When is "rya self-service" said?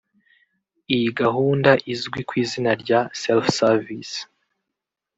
2.81-4.17